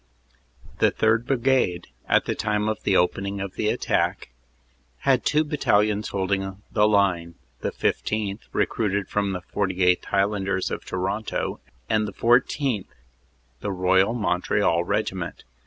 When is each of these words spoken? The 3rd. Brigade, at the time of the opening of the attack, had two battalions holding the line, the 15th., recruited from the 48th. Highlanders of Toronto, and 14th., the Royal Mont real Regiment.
The 0.79 0.91
3rd. 0.91 1.27
Brigade, 1.27 1.85
at 2.09 2.25
the 2.25 2.33
time 2.33 2.67
of 2.67 2.81
the 2.81 2.97
opening 2.97 3.39
of 3.39 3.53
the 3.53 3.69
attack, 3.69 4.29
had 5.01 5.23
two 5.23 5.43
battalions 5.43 6.09
holding 6.09 6.63
the 6.71 6.87
line, 6.87 7.35
the 7.59 7.69
15th., 7.71 8.39
recruited 8.51 9.09
from 9.09 9.31
the 9.33 9.41
48th. 9.41 10.05
Highlanders 10.05 10.71
of 10.71 10.83
Toronto, 10.83 11.59
and 11.87 12.07
14th., 12.07 12.87
the 13.59 13.71
Royal 13.71 14.15
Mont 14.15 14.49
real 14.49 14.83
Regiment. 14.83 15.43